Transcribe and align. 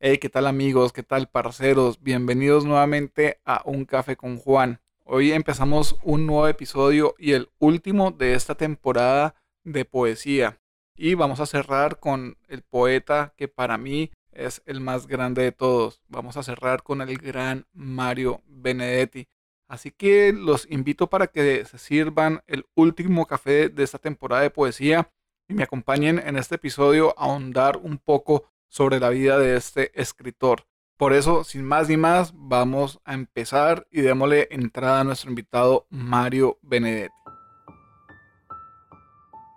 Hey, 0.00 0.18
¿qué 0.18 0.28
tal 0.28 0.46
amigos? 0.46 0.92
¿Qué 0.92 1.02
tal 1.02 1.28
parceros? 1.28 2.00
Bienvenidos 2.00 2.64
nuevamente 2.64 3.40
a 3.44 3.62
Un 3.64 3.84
Café 3.84 4.14
con 4.14 4.38
Juan. 4.38 4.80
Hoy 5.04 5.32
empezamos 5.32 5.96
un 6.04 6.24
nuevo 6.24 6.46
episodio 6.46 7.16
y 7.18 7.32
el 7.32 7.50
último 7.58 8.12
de 8.12 8.34
esta 8.34 8.54
temporada 8.54 9.34
de 9.64 9.84
poesía. 9.84 10.60
Y 10.94 11.14
vamos 11.14 11.40
a 11.40 11.46
cerrar 11.46 11.98
con 11.98 12.38
el 12.46 12.62
poeta 12.62 13.34
que 13.36 13.48
para 13.48 13.76
mí 13.76 14.12
es 14.30 14.62
el 14.66 14.80
más 14.80 15.08
grande 15.08 15.42
de 15.42 15.50
todos. 15.50 16.00
Vamos 16.06 16.36
a 16.36 16.44
cerrar 16.44 16.84
con 16.84 17.00
el 17.00 17.18
gran 17.18 17.66
Mario 17.72 18.40
Benedetti. 18.46 19.26
Así 19.66 19.90
que 19.90 20.32
los 20.32 20.70
invito 20.70 21.10
para 21.10 21.26
que 21.26 21.64
se 21.64 21.76
sirvan 21.76 22.44
el 22.46 22.66
último 22.76 23.26
café 23.26 23.68
de 23.68 23.82
esta 23.82 23.98
temporada 23.98 24.42
de 24.42 24.50
poesía 24.50 25.10
y 25.48 25.54
me 25.54 25.64
acompañen 25.64 26.20
en 26.20 26.36
este 26.36 26.54
episodio 26.54 27.18
a 27.18 27.24
ahondar 27.24 27.78
un 27.78 27.98
poco 27.98 28.48
sobre 28.68 29.00
la 29.00 29.08
vida 29.08 29.38
de 29.38 29.56
este 29.56 29.90
escritor. 30.00 30.66
Por 30.96 31.12
eso, 31.12 31.44
sin 31.44 31.64
más 31.64 31.88
ni 31.88 31.96
más, 31.96 32.32
vamos 32.34 33.00
a 33.04 33.14
empezar 33.14 33.86
y 33.90 34.00
démosle 34.00 34.48
entrada 34.50 35.00
a 35.00 35.04
nuestro 35.04 35.30
invitado 35.30 35.86
Mario 35.90 36.58
Benedetti. 36.62 37.14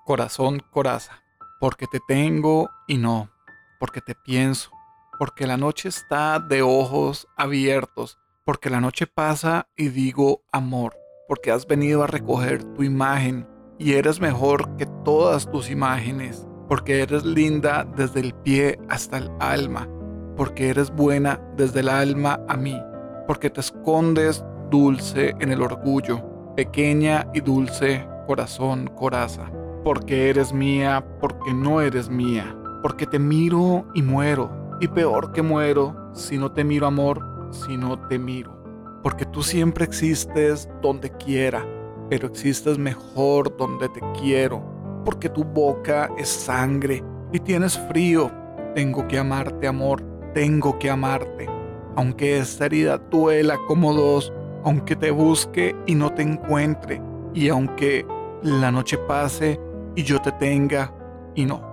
Corazón, 0.05 0.61
coraza, 0.71 1.23
porque 1.59 1.87
te 1.87 1.99
tengo 2.07 2.69
y 2.87 2.97
no, 2.97 3.31
porque 3.79 4.01
te 4.01 4.13
pienso, 4.13 4.69
porque 5.17 5.47
la 5.47 5.57
noche 5.57 5.89
está 5.89 6.39
de 6.39 6.61
ojos 6.61 7.27
abiertos, 7.35 8.19
porque 8.45 8.69
la 8.69 8.79
noche 8.79 9.07
pasa 9.07 9.67
y 9.75 9.89
digo 9.89 10.43
amor, 10.51 10.95
porque 11.27 11.51
has 11.51 11.65
venido 11.65 12.03
a 12.03 12.07
recoger 12.07 12.63
tu 12.75 12.83
imagen 12.83 13.47
y 13.79 13.93
eres 13.93 14.19
mejor 14.19 14.75
que 14.77 14.85
todas 14.85 15.49
tus 15.49 15.71
imágenes 15.71 16.45
porque 16.71 17.01
eres 17.01 17.25
linda 17.25 17.85
desde 17.97 18.21
el 18.21 18.33
pie 18.33 18.79
hasta 18.87 19.17
el 19.17 19.29
alma, 19.41 19.89
porque 20.37 20.69
eres 20.69 20.89
buena 20.89 21.37
desde 21.57 21.81
el 21.81 21.89
alma 21.89 22.39
a 22.47 22.55
mí, 22.55 22.81
porque 23.27 23.49
te 23.49 23.59
escondes 23.59 24.41
dulce 24.69 25.35
en 25.41 25.51
el 25.51 25.61
orgullo, 25.63 26.23
pequeña 26.55 27.27
y 27.33 27.41
dulce 27.41 28.07
corazón, 28.25 28.89
coraza, 28.95 29.51
porque 29.83 30.29
eres 30.29 30.53
mía, 30.53 31.05
porque 31.19 31.53
no 31.53 31.81
eres 31.81 32.07
mía, 32.09 32.55
porque 32.81 33.05
te 33.05 33.19
miro 33.19 33.85
y 33.93 34.01
muero, 34.01 34.77
y 34.79 34.87
peor 34.87 35.33
que 35.33 35.41
muero, 35.41 35.93
si 36.13 36.37
no 36.37 36.53
te 36.53 36.63
miro 36.63 36.87
amor, 36.87 37.49
si 37.51 37.75
no 37.75 37.99
te 38.07 38.17
miro, 38.17 38.57
porque 39.03 39.25
tú 39.25 39.43
siempre 39.43 39.83
existes 39.83 40.69
donde 40.81 41.11
quiera, 41.17 41.67
pero 42.09 42.29
existes 42.29 42.77
mejor 42.77 43.57
donde 43.57 43.89
te 43.89 43.99
quiero 44.21 44.70
porque 45.03 45.29
tu 45.29 45.43
boca 45.43 46.09
es 46.17 46.29
sangre 46.29 47.03
y 47.31 47.39
tienes 47.39 47.77
frío. 47.87 48.31
Tengo 48.75 49.07
que 49.07 49.17
amarte, 49.17 49.67
amor, 49.67 50.01
tengo 50.33 50.77
que 50.79 50.89
amarte. 50.89 51.47
Aunque 51.95 52.37
esta 52.37 52.65
herida 52.67 52.97
duela 52.97 53.57
como 53.67 53.93
dos, 53.93 54.31
aunque 54.63 54.95
te 54.95 55.11
busque 55.11 55.75
y 55.85 55.95
no 55.95 56.13
te 56.13 56.21
encuentre, 56.21 57.01
y 57.33 57.49
aunque 57.49 58.05
la 58.43 58.71
noche 58.71 58.97
pase 58.97 59.59
y 59.95 60.03
yo 60.03 60.19
te 60.21 60.31
tenga 60.33 60.93
y 61.35 61.45
no. 61.45 61.70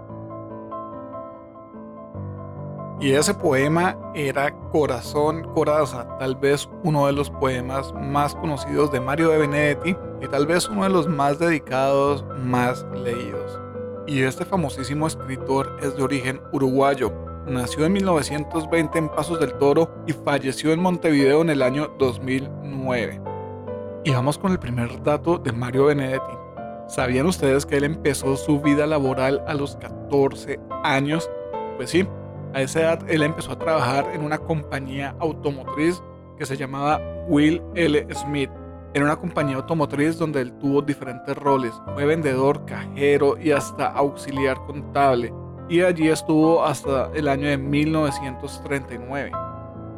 Y 3.01 3.13
ese 3.13 3.33
poema 3.33 3.97
era 4.13 4.53
Corazón 4.73 5.45
Coraza, 5.55 6.19
tal 6.19 6.35
vez 6.35 6.69
uno 6.83 7.07
de 7.07 7.13
los 7.13 7.31
poemas 7.31 7.95
más 7.95 8.35
conocidos 8.35 8.91
de 8.91 8.99
Mario 8.99 9.29
de 9.29 9.39
Benedetti 9.39 9.97
y 10.21 10.27
tal 10.27 10.49
vez 10.49 10.69
uno 10.69 10.83
de 10.83 10.91
los 10.91 11.07
más 11.07 11.39
dedicados, 11.39 12.25
más 12.43 12.85
leídos. 12.93 13.61
Y 14.09 14.23
este 14.23 14.45
famosísimo 14.45 15.07
escritor 15.07 15.79
es 15.81 15.97
de 15.97 16.03
origen 16.03 16.41
uruguayo. 16.53 17.13
Nació 17.47 17.87
en 17.87 17.93
1920 17.93 18.99
en 18.99 19.09
Pasos 19.11 19.39
del 19.39 19.55
Toro 19.55 19.95
y 20.09 20.13
falleció 20.13 20.73
en 20.73 20.81
Montevideo 20.81 21.43
en 21.43 21.51
el 21.51 21.63
año 21.63 21.95
2009. 22.01 23.21
Y 24.03 24.11
vamos 24.11 24.39
con 24.39 24.51
el 24.51 24.59
primer 24.59 25.05
dato 25.05 25.39
de 25.39 25.53
Mario 25.53 25.85
Benedetti. 25.85 26.33
¿Sabían 26.89 27.27
ustedes 27.27 27.65
que 27.65 27.77
él 27.77 27.85
empezó 27.85 28.37
su 28.37 28.61
vida 28.61 28.89
laboral 28.89 29.45
a 29.47 29.55
los 29.55 29.77
14 29.77 30.59
años? 30.83 31.31
Pues 31.77 31.91
sí, 31.91 32.09
a 32.55 32.63
esa 32.63 32.81
edad 32.81 33.11
él 33.11 33.23
empezó 33.23 33.53
a 33.53 33.59
trabajar 33.59 34.11
en 34.15 34.23
una 34.23 34.39
compañía 34.39 35.15
automotriz 35.21 36.03
que 36.39 36.47
se 36.47 36.57
llamaba 36.57 37.01
Will 37.29 37.63
L. 37.75 38.07
Smith. 38.15 38.51
Era 38.95 39.05
una 39.05 39.17
compañía 39.17 39.57
automotriz 39.57 40.17
donde 40.17 40.41
él 40.41 40.53
tuvo 40.59 40.81
diferentes 40.81 41.37
roles. 41.37 41.73
Fue 41.95 42.07
vendedor, 42.07 42.65
cajero 42.65 43.37
y 43.39 43.51
hasta 43.51 43.89
auxiliar 43.89 44.57
contable. 44.67 45.33
Y 45.69 45.83
allí 45.83 46.09
estuvo 46.09 46.65
hasta 46.65 47.11
el 47.15 47.29
año 47.29 47.49
de 47.49 47.59
1939. 47.59 49.33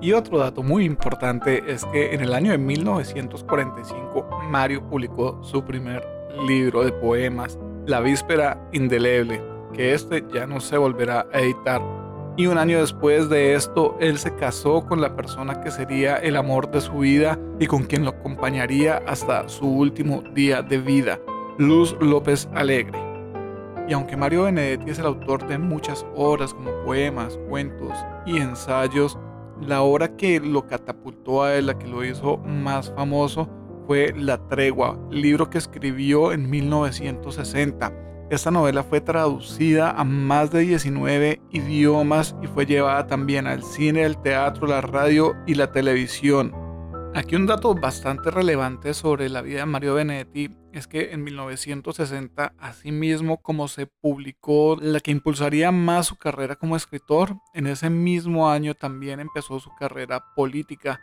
Y 0.00 0.12
otro 0.12 0.38
dato 0.38 0.62
muy 0.62 0.84
importante 0.84 1.62
es 1.68 1.84
que 1.86 2.14
en 2.14 2.22
el 2.22 2.32
año 2.32 2.52
de 2.52 2.58
1945 2.58 4.28
Mario 4.48 4.82
publicó 4.88 5.38
su 5.42 5.62
primer 5.62 6.04
libro 6.48 6.82
de 6.82 6.92
poemas, 6.92 7.58
La 7.86 8.00
Víspera 8.00 8.58
Indeleble, 8.72 9.42
que 9.74 9.92
este 9.92 10.24
ya 10.32 10.46
no 10.46 10.58
se 10.60 10.78
volverá 10.78 11.26
a 11.32 11.40
editar 11.40 11.99
y 12.40 12.46
un 12.46 12.56
año 12.56 12.80
después 12.80 13.28
de 13.28 13.54
esto 13.54 13.98
él 14.00 14.16
se 14.16 14.34
casó 14.34 14.86
con 14.86 15.02
la 15.02 15.14
persona 15.14 15.60
que 15.60 15.70
sería 15.70 16.16
el 16.16 16.36
amor 16.36 16.70
de 16.70 16.80
su 16.80 16.92
vida 17.00 17.38
y 17.58 17.66
con 17.66 17.82
quien 17.82 18.02
lo 18.02 18.12
acompañaría 18.12 19.02
hasta 19.06 19.46
su 19.50 19.66
último 19.66 20.22
día 20.32 20.62
de 20.62 20.78
vida, 20.78 21.20
Luz 21.58 21.94
López 22.00 22.48
Alegre. 22.54 22.98
Y 23.86 23.92
aunque 23.92 24.16
Mario 24.16 24.44
Benedetti 24.44 24.90
es 24.90 24.98
el 24.98 25.04
autor 25.04 25.46
de 25.48 25.58
muchas 25.58 26.06
obras 26.16 26.54
como 26.54 26.70
poemas, 26.86 27.38
cuentos 27.50 27.92
y 28.24 28.38
ensayos, 28.38 29.18
la 29.60 29.82
obra 29.82 30.16
que 30.16 30.40
lo 30.40 30.66
catapultó 30.66 31.42
a 31.42 31.56
él, 31.56 31.66
la 31.66 31.78
que 31.78 31.88
lo 31.88 32.02
hizo 32.02 32.38
más 32.38 32.90
famoso, 32.96 33.50
fue 33.86 34.14
La 34.16 34.38
Tregua, 34.48 34.98
libro 35.10 35.50
que 35.50 35.58
escribió 35.58 36.32
en 36.32 36.48
1960 36.48 38.09
esta 38.30 38.52
novela 38.52 38.84
fue 38.84 39.00
traducida 39.00 39.90
a 39.90 40.04
más 40.04 40.52
de 40.52 40.60
19 40.60 41.42
idiomas 41.50 42.36
y 42.40 42.46
fue 42.46 42.64
llevada 42.64 43.08
también 43.08 43.48
al 43.48 43.64
cine, 43.64 44.04
al 44.04 44.22
teatro, 44.22 44.68
la 44.68 44.80
radio 44.80 45.34
y 45.48 45.54
la 45.54 45.72
televisión. 45.72 46.54
Aquí 47.12 47.34
un 47.34 47.46
dato 47.46 47.74
bastante 47.74 48.30
relevante 48.30 48.94
sobre 48.94 49.28
la 49.28 49.42
vida 49.42 49.58
de 49.58 49.66
Mario 49.66 49.94
Benedetti 49.94 50.48
es 50.72 50.86
que 50.86 51.10
en 51.10 51.24
1960, 51.24 52.54
asimismo 52.56 53.42
como 53.42 53.66
se 53.66 53.86
publicó 53.86 54.76
la 54.80 55.00
que 55.00 55.10
impulsaría 55.10 55.72
más 55.72 56.06
su 56.06 56.16
carrera 56.16 56.54
como 56.54 56.76
escritor, 56.76 57.34
en 57.52 57.66
ese 57.66 57.90
mismo 57.90 58.48
año 58.48 58.74
también 58.74 59.18
empezó 59.18 59.58
su 59.58 59.74
carrera 59.74 60.24
política 60.36 61.00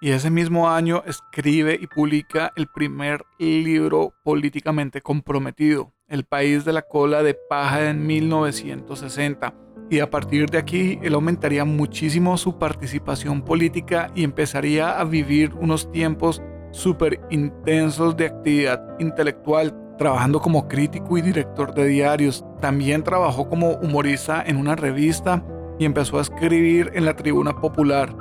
y 0.00 0.12
ese 0.12 0.30
mismo 0.30 0.70
año 0.70 1.02
escribe 1.04 1.78
y 1.78 1.86
publica 1.86 2.54
el 2.56 2.68
primer 2.68 3.26
libro 3.38 4.14
políticamente 4.24 5.02
comprometido, 5.02 5.92
El 6.10 6.24
país 6.24 6.64
de 6.64 6.72
la 6.72 6.82
cola 6.82 7.22
de 7.22 7.34
paja 7.34 7.88
en 7.88 8.04
1960. 8.04 9.54
Y 9.90 10.00
a 10.00 10.10
partir 10.10 10.50
de 10.50 10.58
aquí 10.58 10.98
él 11.02 11.14
aumentaría 11.14 11.64
muchísimo 11.64 12.36
su 12.36 12.58
participación 12.58 13.42
política 13.42 14.10
y 14.16 14.24
empezaría 14.24 14.98
a 14.98 15.04
vivir 15.04 15.54
unos 15.54 15.88
tiempos 15.92 16.42
súper 16.72 17.20
intensos 17.30 18.16
de 18.16 18.26
actividad 18.26 18.82
intelectual, 18.98 19.72
trabajando 19.98 20.40
como 20.40 20.66
crítico 20.66 21.16
y 21.16 21.22
director 21.22 21.72
de 21.74 21.86
diarios. 21.86 22.44
También 22.60 23.04
trabajó 23.04 23.48
como 23.48 23.74
humorista 23.74 24.42
en 24.44 24.56
una 24.56 24.74
revista 24.74 25.44
y 25.78 25.84
empezó 25.84 26.18
a 26.18 26.22
escribir 26.22 26.90
en 26.94 27.04
la 27.04 27.14
Tribuna 27.14 27.52
Popular. 27.52 28.12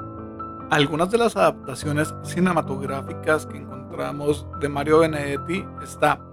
Algunas 0.70 1.10
de 1.10 1.18
las 1.18 1.36
adaptaciones 1.36 2.14
cinematográficas 2.22 3.48
que 3.48 3.58
encontramos 3.58 4.46
de 4.60 4.70
Mario 4.70 5.00
Benedetti 5.00 5.66
está 5.84 6.28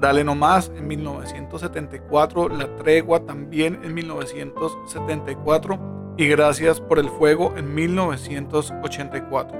Dale 0.00 0.24
No 0.24 0.34
Más 0.34 0.72
en 0.74 0.88
1974, 0.88 2.48
La 2.48 2.74
Tregua 2.76 3.26
también 3.26 3.78
en 3.84 3.92
1974 3.92 6.14
y 6.16 6.26
Gracias 6.28 6.80
por 6.80 6.98
el 6.98 7.10
Fuego 7.10 7.52
en 7.56 7.74
1984. 7.74 9.58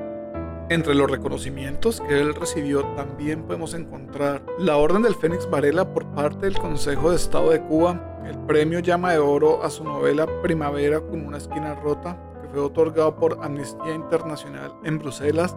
Entre 0.70 0.94
los 0.94 1.10
reconocimientos 1.10 2.00
que 2.00 2.20
él 2.20 2.34
recibió 2.34 2.84
también 2.94 3.42
podemos 3.42 3.75
encontrar 3.75 4.42
la 4.58 4.78
Orden 4.78 5.02
del 5.02 5.14
Fénix 5.14 5.50
Varela 5.50 5.92
por 5.92 6.06
parte 6.12 6.46
del 6.46 6.58
Consejo 6.58 7.10
de 7.10 7.16
Estado 7.16 7.50
de 7.50 7.60
Cuba, 7.60 8.22
el 8.25 8.38
Premio 8.46 8.78
Llama 8.78 9.12
de 9.12 9.19
Oro 9.19 9.62
a 9.62 9.69
su 9.69 9.84
novela 9.84 10.26
Primavera 10.43 11.00
con 11.00 11.26
una 11.26 11.38
esquina 11.38 11.75
rota, 11.75 12.16
fue 12.50 12.60
otorgado 12.60 13.16
por 13.16 13.38
Amnistía 13.43 13.94
Internacional 13.94 14.72
en 14.84 14.98
Bruselas, 14.98 15.56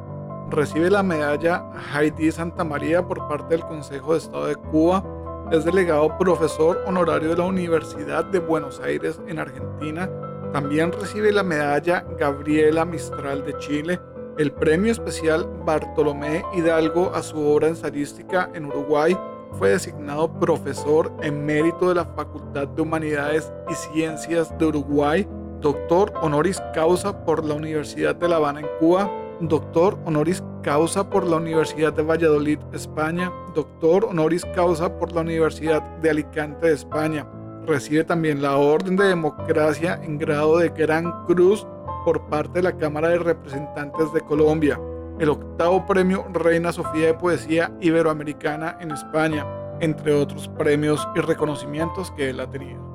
recibe 0.54 0.90
la 0.90 1.04
medalla 1.04 1.66
Heidi 1.94 2.32
Santa 2.32 2.64
María 2.64 3.06
por 3.06 3.28
parte 3.28 3.56
del 3.56 3.66
Consejo 3.66 4.14
de 4.14 4.20
Estado 4.20 4.48
de 4.48 4.56
Cuba, 4.56 5.04
es 5.52 5.66
delegado 5.66 6.18
profesor 6.18 6.84
honorario 6.86 7.30
de 7.30 7.38
la 7.38 7.46
Universidad 7.46 8.26
de 8.26 8.40
Buenos 8.40 8.80
Aires 8.80 9.20
en 9.28 9.40
Argentina, 9.40 10.10
también 10.52 10.92
recibe 10.92 11.32
la 11.32 11.44
medalla 11.44 12.06
Gabriela 12.20 12.86
Mistral 12.86 13.44
de 13.44 13.58
Chile, 13.58 14.00
el 14.38 14.52
premio 14.52 14.92
especial 14.92 15.48
Bartolomé 15.66 16.44
Hidalgo 16.56 17.12
a 17.14 17.24
su 17.24 17.38
obra 17.40 17.68
ensayística 17.68 18.50
en 18.54 18.66
Uruguay, 18.66 19.18
fue 19.54 19.70
designado 19.70 20.40
profesor 20.40 21.12
emérito 21.22 21.90
de 21.90 21.96
la 21.96 22.06
Facultad 22.06 22.68
de 22.68 22.82
Humanidades 22.82 23.52
y 23.70 23.74
Ciencias 23.76 24.56
de 24.58 24.66
Uruguay 24.66 25.28
doctor 25.64 26.14
honoris 26.22 26.62
causa 26.74 27.24
por 27.24 27.44
la 27.44 27.56
Universidad 27.56 28.14
de 28.16 28.28
La 28.28 28.36
Habana 28.36 28.60
en 28.60 28.68
Cuba, 28.80 29.10
doctor 29.48 29.98
honoris 30.06 30.44
causa 30.62 31.10
por 31.10 31.28
la 31.28 31.38
Universidad 31.38 31.94
de 31.94 32.04
Valladolid, 32.04 32.60
España, 32.72 33.32
doctor 33.54 34.06
honoris 34.06 34.46
causa 34.56 34.98
por 34.98 35.12
la 35.12 35.22
Universidad 35.22 35.82
de 35.98 36.10
Alicante 36.10 36.72
España. 36.72 37.28
Recibe 37.66 38.04
también 38.04 38.42
la 38.42 38.58
Orden 38.58 38.96
de 38.96 39.06
Democracia 39.06 40.00
en 40.04 40.18
grado 40.18 40.58
de 40.58 40.70
Gran 40.70 41.26
Cruz 41.26 41.66
por 42.06 42.28
parte 42.28 42.60
de 42.60 42.64
la 42.64 42.78
Cámara 42.78 43.10
de 43.10 43.20
Representantes 43.20 44.12
de 44.14 44.22
Colombia, 44.22 44.80
el 45.20 45.30
octavo 45.30 45.86
premio 45.86 46.26
Reina 46.34 46.72
Sofía 46.72 47.08
de 47.08 47.14
Poesía 47.14 47.72
Iberoamericana 47.80 48.78
en 48.82 48.92
España, 48.92 49.46
entre 49.80 50.14
otros 50.14 50.48
premios 50.50 51.08
y 51.16 51.20
reconocimientos 51.20 52.12
que 52.12 52.30
él 52.30 52.40
ha 52.40 52.50
tenido. 52.50 52.93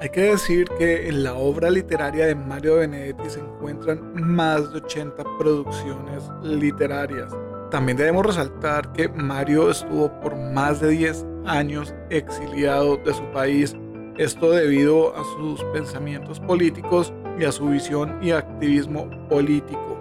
Hay 0.00 0.08
que 0.08 0.22
decir 0.22 0.68
que 0.76 1.08
en 1.08 1.22
la 1.22 1.34
obra 1.34 1.70
literaria 1.70 2.26
de 2.26 2.34
Mario 2.34 2.76
Benedetti 2.76 3.30
se 3.30 3.40
encuentran 3.40 4.12
más 4.14 4.72
de 4.72 4.78
80 4.78 5.22
producciones 5.38 6.28
literarias. 6.42 7.32
También 7.70 7.96
debemos 7.96 8.26
resaltar 8.26 8.92
que 8.92 9.08
Mario 9.08 9.70
estuvo 9.70 10.10
por 10.20 10.36
más 10.36 10.80
de 10.80 10.90
10 10.90 11.24
años 11.46 11.94
exiliado 12.10 12.96
de 12.98 13.14
su 13.14 13.22
país, 13.32 13.76
esto 14.18 14.50
debido 14.50 15.14
a 15.16 15.24
sus 15.36 15.62
pensamientos 15.72 16.40
políticos 16.40 17.12
y 17.38 17.44
a 17.44 17.52
su 17.52 17.68
visión 17.68 18.18
y 18.20 18.32
activismo 18.32 19.08
político. 19.28 19.94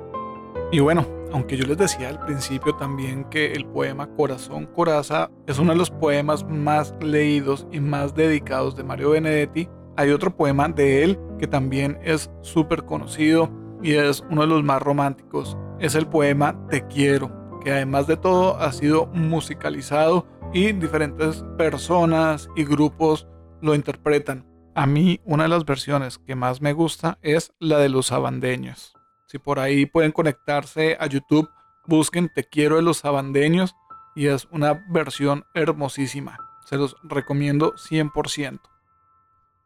Y 0.71 0.79
bueno, 0.79 1.05
aunque 1.31 1.55
yo 1.55 1.65
les 1.65 1.77
decía 1.77 2.09
al 2.09 2.19
principio 2.25 2.75
también 2.75 3.25
que 3.25 3.53
el 3.53 3.65
poema 3.65 4.07
Corazón 4.15 4.65
Coraza 4.67 5.29
es 5.47 5.59
uno 5.59 5.71
de 5.71 5.77
los 5.77 5.91
poemas 5.91 6.43
más 6.47 6.93
leídos 6.99 7.67
y 7.71 7.79
más 7.79 8.15
dedicados 8.15 8.75
de 8.75 8.83
Mario 8.83 9.11
Benedetti, 9.11 9.69
hay 9.95 10.11
otro 10.11 10.35
poema 10.35 10.67
de 10.69 11.03
él 11.03 11.19
que 11.37 11.47
también 11.47 11.99
es 12.03 12.31
súper 12.41 12.85
conocido 12.85 13.51
y 13.81 13.93
es 13.93 14.23
uno 14.29 14.41
de 14.41 14.47
los 14.47 14.63
más 14.63 14.81
románticos. 14.81 15.57
Es 15.79 15.95
el 15.95 16.07
poema 16.07 16.57
Te 16.69 16.87
quiero, 16.87 17.59
que 17.63 17.71
además 17.71 18.07
de 18.07 18.17
todo 18.17 18.57
ha 18.59 18.71
sido 18.71 19.07
musicalizado 19.07 20.27
y 20.53 20.71
diferentes 20.71 21.43
personas 21.57 22.47
y 22.55 22.63
grupos 22.63 23.27
lo 23.61 23.75
interpretan. 23.75 24.45
A 24.75 24.85
mí 24.85 25.19
una 25.25 25.43
de 25.43 25.49
las 25.49 25.65
versiones 25.65 26.17
que 26.17 26.35
más 26.35 26.61
me 26.61 26.73
gusta 26.73 27.19
es 27.21 27.53
la 27.59 27.77
de 27.77 27.89
los 27.89 28.11
abandeños. 28.11 28.93
Si 29.27 29.37
por 29.37 29.59
ahí 29.59 29.85
pueden 29.85 30.11
conectarse 30.11 30.97
a 30.99 31.07
YouTube, 31.07 31.49
busquen 31.85 32.29
Te 32.33 32.43
quiero 32.43 32.77
de 32.77 32.81
los 32.81 33.03
abandeños 33.05 33.75
y 34.15 34.27
es 34.27 34.47
una 34.51 34.85
versión 34.89 35.43
hermosísima. 35.53 36.37
Se 36.65 36.77
los 36.77 36.95
recomiendo 37.03 37.73
100%. 37.73 38.72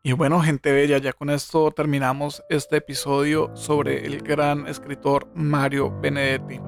Y 0.08 0.14
bueno, 0.14 0.40
gente 0.40 0.72
bella, 0.72 1.00
ya 1.00 1.12
con 1.12 1.30
esto 1.30 1.70
terminamos 1.72 2.42
este 2.48 2.78
episodio 2.78 3.52
sobre 3.56 4.06
el 4.06 4.22
gran 4.22 4.66
escritor 4.66 5.28
Mario 5.36 5.94
Benedetti. 6.00 6.62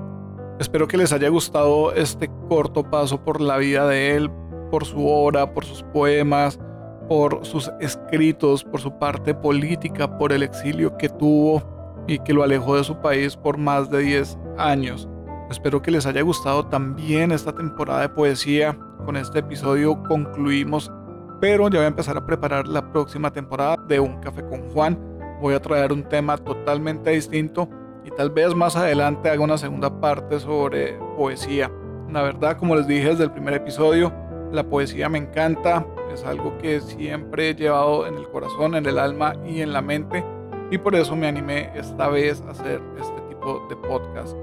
Espero 0.59 0.89
que 0.89 0.97
les 0.97 1.13
haya 1.13 1.29
gustado 1.29 1.93
este 1.93 2.29
corto 2.49 2.83
paso 2.83 3.23
por 3.23 3.39
la 3.39 3.55
vida 3.55 3.87
de 3.87 4.17
él, 4.17 4.29
por 4.69 4.83
su 4.83 5.07
obra, 5.07 5.53
por 5.53 5.63
sus 5.63 5.83
poemas, 5.83 6.59
por 7.07 7.45
sus 7.45 7.71
escritos, 7.79 8.65
por 8.65 8.81
su 8.81 8.99
parte 8.99 9.33
política, 9.33 10.17
por 10.17 10.33
el 10.33 10.43
exilio 10.43 10.97
que 10.97 11.07
tuvo 11.07 11.63
y 12.09 12.19
que 12.19 12.33
lo 12.33 12.43
alejó 12.43 12.75
de 12.75 12.83
su 12.83 12.99
país 12.99 13.37
por 13.37 13.57
más 13.57 13.89
de 13.89 13.99
10 13.99 14.37
años. 14.57 15.07
Espero 15.49 15.81
que 15.81 15.91
les 15.91 16.05
haya 16.05 16.23
gustado 16.23 16.67
también 16.67 17.31
esta 17.31 17.55
temporada 17.55 18.01
de 18.01 18.09
poesía. 18.09 18.77
Con 19.05 19.15
este 19.15 19.39
episodio 19.39 20.03
concluimos 20.09 20.91
pero 21.39 21.69
ya 21.69 21.79
voy 21.79 21.85
a 21.85 21.87
empezar 21.87 22.17
a 22.17 22.25
preparar 22.25 22.67
la 22.67 22.91
próxima 22.91 23.31
temporada 23.31 23.77
de 23.87 23.99
Un 23.99 24.19
Café 24.19 24.43
con 24.43 24.69
Juan. 24.69 24.97
Voy 25.41 25.53
a 25.53 25.61
traer 25.61 25.93
un 25.93 26.03
tema 26.03 26.37
totalmente 26.37 27.11
distinto 27.11 27.69
y 28.03 28.11
tal 28.11 28.29
vez 28.29 28.53
más 28.55 28.75
adelante 28.75 29.29
haga 29.29 29.41
una 29.41 29.57
segunda 29.57 30.01
parte 30.01 30.39
sobre 30.39 30.97
poesía. 31.17 31.71
La 32.11 32.21
verdad, 32.21 32.57
como 32.57 32.75
les 32.75 32.87
dije 32.87 33.09
desde 33.09 33.25
el 33.25 33.31
primer 33.31 33.53
episodio, 33.53 34.11
la 34.51 34.63
poesía 34.63 35.09
me 35.09 35.19
encanta, 35.19 35.85
es 36.13 36.25
algo 36.25 36.57
que 36.57 36.81
siempre 36.81 37.49
he 37.49 37.55
llevado 37.55 38.07
en 38.07 38.15
el 38.15 38.27
corazón, 38.29 38.75
en 38.75 38.85
el 38.85 38.97
alma 38.97 39.35
y 39.45 39.61
en 39.61 39.73
la 39.73 39.81
mente 39.81 40.23
y 40.71 40.77
por 40.77 40.95
eso 40.95 41.15
me 41.15 41.27
animé 41.27 41.71
esta 41.75 42.09
vez 42.09 42.41
a 42.47 42.51
hacer 42.51 42.81
este 42.99 43.21
tipo 43.21 43.65
de 43.69 43.75
podcast. 43.75 44.35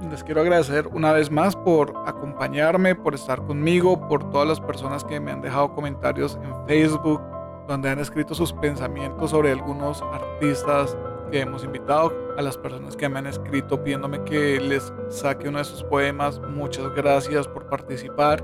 Les 0.00 0.22
quiero 0.22 0.40
agradecer 0.40 0.86
una 0.88 1.12
vez 1.12 1.30
más 1.30 1.56
por 1.56 1.92
acompañarme, 2.06 2.94
por 2.94 3.14
estar 3.14 3.42
conmigo, 3.42 4.08
por 4.08 4.30
todas 4.30 4.46
las 4.46 4.60
personas 4.60 5.04
que 5.04 5.18
me 5.18 5.32
han 5.32 5.42
dejado 5.42 5.74
comentarios 5.74 6.38
en 6.42 6.66
Facebook, 6.66 7.20
donde 7.66 7.90
han 7.90 7.98
escrito 7.98 8.32
sus 8.34 8.52
pensamientos 8.52 9.32
sobre 9.32 9.50
algunos 9.50 10.00
artistas 10.02 10.96
que 11.32 11.40
hemos 11.40 11.64
invitado, 11.64 12.12
a 12.38 12.42
las 12.42 12.56
personas 12.56 12.96
que 12.96 13.08
me 13.08 13.18
han 13.18 13.26
escrito 13.26 13.82
pidiéndome 13.82 14.22
que 14.22 14.60
les 14.60 14.92
saque 15.08 15.48
uno 15.48 15.58
de 15.58 15.64
sus 15.64 15.82
poemas. 15.82 16.40
Muchas 16.40 16.94
gracias 16.94 17.48
por 17.48 17.68
participar, 17.68 18.42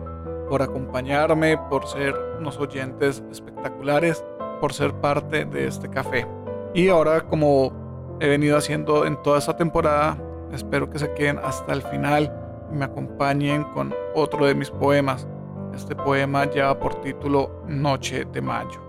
por 0.49 0.61
acompañarme, 0.61 1.57
por 1.71 1.87
ser 1.87 2.15
unos 2.39 2.59
oyentes 2.59 3.23
espectaculares, 3.31 4.25
por 4.61 4.73
ser 4.73 4.93
parte 4.95 5.45
de 5.45 5.69
este 5.69 5.89
café. 5.89 6.27
Y 6.75 6.89
ahora 6.89 7.21
como 7.23 8.17
he 8.21 8.29
venido 8.29 8.59
haciendo 8.59 9.07
en 9.07 9.23
toda 9.23 9.39
esta 9.39 9.57
temporada, 9.57 10.19
Espero 10.53 10.89
que 10.91 10.99
se 10.99 11.13
queden 11.15 11.39
hasta 11.39 11.73
el 11.73 11.83
final 11.83 12.33
y 12.73 12.77
me 12.77 12.85
acompañen 12.85 13.65
con 13.73 13.95
otro 14.15 14.47
de 14.47 14.55
mis 14.55 14.71
poemas. 14.71 15.27
Este 15.75 15.97
poema 15.97 16.45
lleva 16.45 16.79
por 16.79 17.01
título 17.01 17.63
Noche 17.67 18.25
de 18.25 18.41
Mayo. 18.41 18.81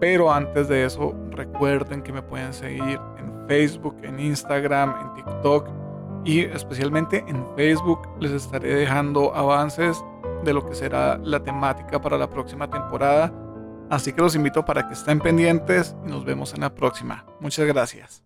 Pero 0.00 0.32
antes 0.32 0.68
de 0.68 0.84
eso, 0.84 1.14
recuerden 1.30 2.02
que 2.02 2.12
me 2.12 2.22
pueden 2.22 2.52
seguir 2.52 3.00
en 3.18 3.46
Facebook, 3.46 3.96
en 4.02 4.18
Instagram, 4.18 4.94
en 5.00 5.14
TikTok 5.14 5.68
y 6.24 6.40
especialmente 6.40 7.24
en 7.28 7.46
Facebook 7.54 8.08
les 8.18 8.32
estaré 8.32 8.74
dejando 8.74 9.34
avances 9.34 10.02
de 10.42 10.52
lo 10.52 10.66
que 10.66 10.74
será 10.74 11.18
la 11.18 11.42
temática 11.42 12.00
para 12.00 12.18
la 12.18 12.28
próxima 12.28 12.68
temporada. 12.68 13.32
Así 13.90 14.12
que 14.12 14.22
los 14.22 14.34
invito 14.34 14.64
para 14.64 14.86
que 14.88 14.94
estén 14.94 15.20
pendientes 15.20 15.94
y 16.04 16.08
nos 16.08 16.24
vemos 16.24 16.54
en 16.54 16.62
la 16.62 16.74
próxima. 16.74 17.24
Muchas 17.40 17.66
gracias. 17.66 18.23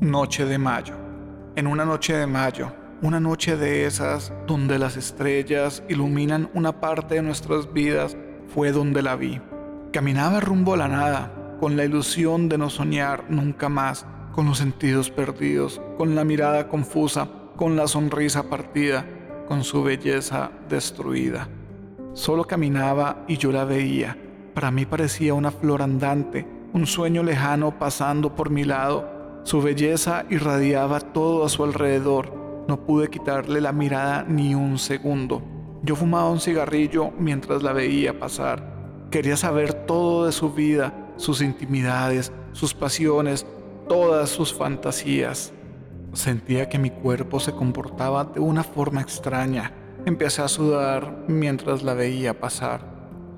Noche 0.00 0.44
de 0.44 0.58
Mayo 0.58 1.08
en 1.58 1.66
una 1.66 1.84
noche 1.84 2.16
de 2.16 2.28
mayo, 2.28 2.72
una 3.02 3.18
noche 3.18 3.56
de 3.56 3.84
esas 3.84 4.32
donde 4.46 4.78
las 4.78 4.96
estrellas 4.96 5.82
iluminan 5.88 6.48
una 6.54 6.80
parte 6.80 7.16
de 7.16 7.22
nuestras 7.22 7.72
vidas, 7.72 8.16
fue 8.46 8.70
donde 8.70 9.02
la 9.02 9.16
vi. 9.16 9.40
Caminaba 9.92 10.38
rumbo 10.38 10.74
a 10.74 10.76
la 10.76 10.86
nada, 10.86 11.56
con 11.58 11.76
la 11.76 11.84
ilusión 11.84 12.48
de 12.48 12.58
no 12.58 12.70
soñar 12.70 13.24
nunca 13.28 13.68
más, 13.68 14.06
con 14.30 14.46
los 14.46 14.58
sentidos 14.58 15.10
perdidos, 15.10 15.80
con 15.96 16.14
la 16.14 16.22
mirada 16.22 16.68
confusa, 16.68 17.28
con 17.56 17.74
la 17.74 17.88
sonrisa 17.88 18.48
partida, 18.48 19.04
con 19.48 19.64
su 19.64 19.82
belleza 19.82 20.52
destruida. 20.68 21.48
Solo 22.12 22.44
caminaba 22.44 23.24
y 23.26 23.36
yo 23.36 23.50
la 23.50 23.64
veía. 23.64 24.16
Para 24.54 24.70
mí 24.70 24.86
parecía 24.86 25.34
una 25.34 25.50
flor 25.50 25.82
andante, 25.82 26.46
un 26.72 26.86
sueño 26.86 27.24
lejano 27.24 27.80
pasando 27.80 28.36
por 28.36 28.50
mi 28.50 28.62
lado 28.62 29.17
su 29.48 29.62
belleza 29.62 30.26
irradiaba 30.28 31.00
todo 31.00 31.42
a 31.42 31.48
su 31.48 31.64
alrededor. 31.64 32.64
No 32.68 32.84
pude 32.84 33.08
quitarle 33.08 33.62
la 33.62 33.72
mirada 33.72 34.22
ni 34.28 34.54
un 34.54 34.78
segundo. 34.78 35.40
Yo 35.82 35.96
fumaba 35.96 36.28
un 36.28 36.38
cigarrillo 36.38 37.12
mientras 37.18 37.62
la 37.62 37.72
veía 37.72 38.18
pasar. 38.18 38.62
Quería 39.10 39.38
saber 39.38 39.72
todo 39.72 40.26
de 40.26 40.32
su 40.32 40.52
vida, 40.52 40.92
sus 41.16 41.40
intimidades, 41.40 42.30
sus 42.52 42.74
pasiones, 42.74 43.46
todas 43.88 44.28
sus 44.28 44.52
fantasías. 44.52 45.54
Sentía 46.12 46.68
que 46.68 46.78
mi 46.78 46.90
cuerpo 46.90 47.40
se 47.40 47.52
comportaba 47.52 48.24
de 48.24 48.40
una 48.40 48.62
forma 48.62 49.00
extraña. 49.00 49.72
Empecé 50.04 50.42
a 50.42 50.48
sudar 50.48 51.24
mientras 51.26 51.82
la 51.82 51.94
veía 51.94 52.38
pasar. 52.38 52.82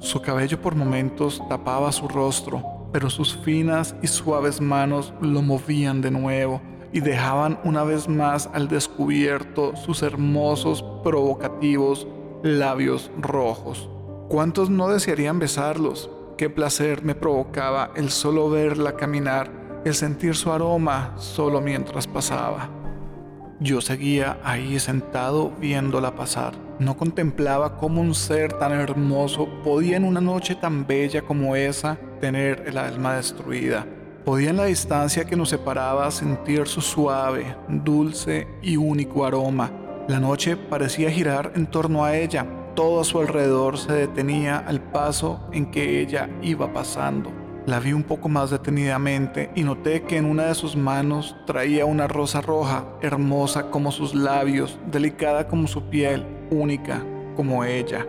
Su 0.01 0.21
cabello 0.21 0.61
por 0.61 0.75
momentos 0.75 1.41
tapaba 1.49 1.93
su 1.93 2.09
rostro 2.09 2.80
pero 2.93 3.11
sus 3.11 3.37
finas 3.37 3.95
y 4.03 4.07
suaves 4.07 4.61
manos 4.61 5.13
lo 5.21 5.43
movían 5.43 6.01
de 6.01 6.11
nuevo 6.11 6.61
y 6.93 7.01
dejaban 7.01 7.59
una 7.65 7.85
vez 7.85 8.09
más 8.09 8.49
al 8.53 8.69
descubierto 8.69 9.77
sus 9.77 10.03
hermosos, 10.03 10.85
provocativos 11.05 12.07
labios 12.43 13.11
rojos. 13.19 13.89
¿Cuántos 14.29 14.71
no 14.71 14.89
desearían 14.89 15.39
besarlos? 15.39 16.11
Qué 16.37 16.49
placer 16.49 17.03
me 17.03 17.15
provocaba 17.15 17.91
el 17.97 18.11
solo 18.11 18.49
verla 18.49 18.97
caminar, 18.97 19.51
el 19.85 19.95
sentir 19.95 20.35
su 20.35 20.51
aroma 20.51 21.15
solo 21.17 21.61
mientras 21.61 22.07
pasaba. 22.07 22.71
Yo 23.61 23.83
seguía 23.83 24.39
ahí 24.43 24.79
sentado 24.79 25.51
viéndola 25.61 26.15
pasar. 26.15 26.55
No 26.79 26.97
contemplaba 26.97 27.77
cómo 27.77 28.01
un 28.01 28.15
ser 28.15 28.55
tan 28.55 28.73
hermoso 28.73 29.49
podía 29.63 29.99
en 29.99 30.05
una 30.05 30.23
noche 30.23 30.55
tan 30.55 30.87
bella 30.87 31.21
como 31.21 31.55
esa 31.55 31.99
tener 32.21 32.65
el 32.67 32.79
alma 32.79 33.17
destruida. 33.17 33.87
Podía 34.25 34.51
en 34.51 34.59
la 34.59 34.67
distancia 34.67 35.25
que 35.25 35.35
nos 35.35 35.49
separaba 35.49 36.11
sentir 36.11 36.67
su 36.69 36.81
suave, 36.81 37.57
dulce 37.69 38.47
y 38.63 38.77
único 38.77 39.25
aroma. 39.25 39.73
La 40.09 40.21
noche 40.21 40.57
parecía 40.57 41.11
girar 41.11 41.53
en 41.57 41.67
torno 41.67 42.05
a 42.05 42.17
ella. 42.17 42.47
Todo 42.77 43.01
a 43.01 43.05
su 43.05 43.19
alrededor 43.19 43.79
se 43.79 43.93
detenía 43.93 44.59
al 44.59 44.81
paso 44.81 45.41
en 45.53 45.71
que 45.71 46.01
ella 46.01 46.29
iba 46.43 46.73
pasando. 46.73 47.33
La 47.67 47.79
vi 47.79 47.93
un 47.93 48.03
poco 48.03 48.29
más 48.29 48.51
detenidamente 48.51 49.51
y 49.55 49.63
noté 49.63 50.03
que 50.03 50.17
en 50.17 50.25
una 50.25 50.47
de 50.47 50.55
sus 50.55 50.77
manos 50.77 51.37
traía 51.47 51.85
una 51.85 52.09
rosa 52.09 52.41
roja, 52.41 52.85
hermosa 53.03 53.71
como 53.71 53.93
sus 53.93 54.15
labios, 54.15 54.79
delicada 54.91 55.49
como 55.49 55.67
su 55.67 55.89
piel, 55.91 56.27
única 56.51 57.03
como 57.37 57.65
ella. 57.65 58.07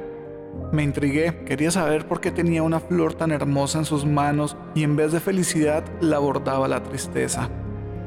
Me 0.72 0.84
intrigué, 0.84 1.44
quería 1.46 1.70
saber 1.70 2.08
por 2.08 2.22
qué 2.22 2.32
tenía 2.32 2.64
una 2.64 2.80
flor 2.80 3.14
tan 3.14 3.32
hermosa 3.32 3.80
en 3.80 3.86
sus 3.86 4.06
manos 4.06 4.56
y 4.74 4.84
en 4.84 4.96
vez 4.96 5.12
de 5.12 5.20
felicidad 5.20 5.84
la 6.00 6.16
abordaba 6.16 6.70
la 6.70 6.82
tristeza. 6.82 7.50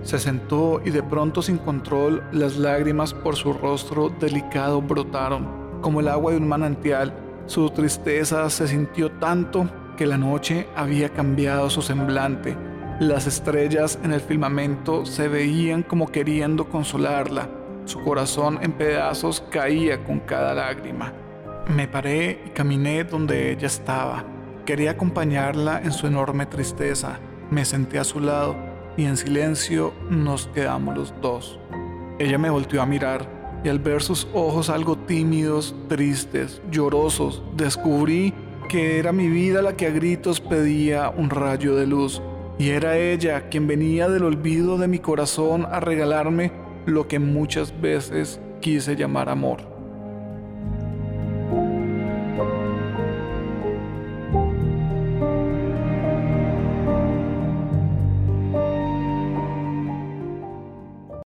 Se 0.03 0.19
sentó 0.19 0.81
y 0.83 0.91
de 0.91 1.03
pronto 1.03 1.43
sin 1.43 1.59
control 1.59 2.23
las 2.33 2.57
lágrimas 2.57 3.13
por 3.13 3.37
su 3.37 3.53
rostro 3.53 4.09
delicado 4.09 4.81
brotaron, 4.81 5.81
como 5.83 6.01
el 6.01 6.09
agua 6.09 6.33
de 6.33 6.39
un 6.39 6.49
manantial. 6.49 7.13
Su 7.47 7.69
tristeza 7.69 8.49
se 8.49 8.67
sintió 8.67 9.11
tanto 9.13 9.69
que 9.99 10.07
la 10.07 10.17
noche 10.17 10.67
había 10.75 11.11
cambiado 11.11 11.69
su 11.69 11.83
semblante. 11.83 12.57
Las 12.99 13.27
estrellas 13.27 13.99
en 14.03 14.13
el 14.13 14.21
firmamento 14.21 15.05
se 15.05 15.29
veían 15.29 15.83
como 15.83 16.11
queriendo 16.11 16.69
consolarla. 16.71 17.49
Su 17.85 18.03
corazón 18.03 18.59
en 18.63 18.73
pedazos 18.73 19.43
caía 19.51 20.03
con 20.03 20.21
cada 20.21 20.55
lágrima. 20.55 21.13
Me 21.69 21.89
paré 21.89 22.43
y 22.47 22.51
caminé 22.51 23.05
donde 23.05 23.51
ella 23.51 23.67
estaba. 23.67 24.23
Quería 24.67 24.93
acompañarla 24.93 25.81
en 25.83 25.93
su 25.93 26.07
enorme 26.07 26.45
tristeza. 26.45 27.19
Me 27.51 27.65
senté 27.65 27.99
a 27.99 28.05
su 28.05 28.21
lado 28.21 28.55
y 28.99 29.07
en 29.07 29.17
silencio 29.17 29.95
nos 30.11 30.47
quedamos 30.49 30.95
los 30.95 31.15
dos. 31.23 31.59
Ella 32.19 32.37
me 32.37 32.51
volteó 32.51 32.83
a 32.83 32.87
mirar 32.87 33.27
y 33.65 33.71
al 33.71 33.79
ver 33.79 34.03
sus 34.03 34.29
ojos 34.35 34.69
algo 34.69 34.97
tímidos, 34.97 35.75
tristes, 35.89 36.61
llorosos, 36.71 37.43
descubrí 37.57 38.35
que 38.69 38.99
era 38.99 39.13
mi 39.13 39.29
vida 39.29 39.63
la 39.63 39.75
que 39.75 39.87
a 39.87 39.91
gritos 39.91 40.41
pedía 40.41 41.09
un 41.09 41.31
rayo 41.31 41.77
de 41.77 41.87
luz. 41.87 42.21
Y 42.59 42.71
era 42.71 42.99
ella 42.99 43.49
quien 43.49 43.67
venía 43.67 44.09
del 44.09 44.25
olvido 44.25 44.77
de 44.77 44.87
mi 44.87 44.99
corazón 44.99 45.65
a 45.65 45.81
regalarme 45.81 46.53
lo 46.85 47.09
que 47.09 47.19
muchas 47.19 47.81
veces 47.81 48.39
quise 48.61 48.97
llamar 48.97 49.31
amor. 49.31 49.74